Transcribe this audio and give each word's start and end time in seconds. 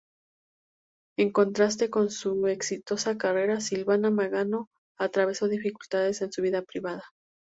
En 1.15 1.31
contraste 1.31 1.91
con 1.91 2.09
su 2.09 2.47
exitosa 2.47 3.19
carrera, 3.19 3.59
Silvana 3.59 4.09
Mangano 4.09 4.67
atravesó 4.97 5.47
dificultades 5.47 6.23
en 6.23 6.31
su 6.31 6.41
vida 6.41 6.63
privada. 6.63 7.03